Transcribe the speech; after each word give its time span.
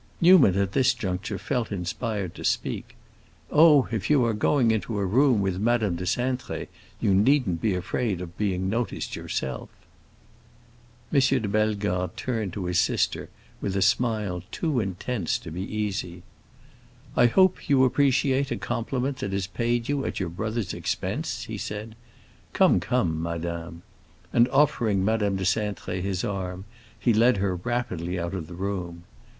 Newman 0.19 0.57
at 0.57 0.71
this 0.71 0.95
juncture 0.95 1.37
felt 1.37 1.71
inspired 1.71 2.33
to 2.33 2.43
speak. 2.43 2.95
"Oh, 3.51 3.87
if 3.91 4.09
you 4.09 4.25
are 4.25 4.33
going 4.33 4.71
into 4.71 4.97
a 4.97 5.05
room 5.05 5.41
with 5.43 5.59
Madame 5.59 5.95
de 5.95 6.05
Cintré, 6.05 6.69
you 6.99 7.13
needn't 7.13 7.61
be 7.61 7.75
afraid 7.75 8.19
of 8.19 8.35
being 8.35 8.67
noticed 8.67 9.15
yourself!" 9.15 9.69
M. 11.13 11.19
de 11.19 11.47
Bellegarde 11.47 12.13
turned 12.15 12.51
to 12.53 12.65
his 12.65 12.79
sister 12.79 13.29
with 13.61 13.75
a 13.75 13.83
smile 13.83 14.41
too 14.49 14.79
intense 14.79 15.37
to 15.37 15.51
be 15.51 15.61
easy. 15.61 16.23
"I 17.15 17.27
hope 17.27 17.69
you 17.69 17.83
appreciate 17.83 18.49
a 18.49 18.57
compliment 18.57 19.17
that 19.17 19.35
is 19.35 19.45
paid 19.45 19.87
you 19.87 20.03
at 20.03 20.19
your 20.19 20.29
brother's 20.29 20.73
expense," 20.73 21.43
he 21.43 21.59
said. 21.59 21.93
"Come, 22.53 22.79
come, 22.79 23.21
madame." 23.21 23.83
And 24.33 24.47
offering 24.47 25.05
Madame 25.05 25.35
de 25.35 25.43
Cintré 25.43 26.01
his 26.01 26.23
arm 26.23 26.65
he 26.99 27.13
led 27.13 27.37
her 27.37 27.55
rapidly 27.55 28.17
out 28.17 28.33
of 28.33 28.47
the 28.47 28.55
room. 28.55 29.03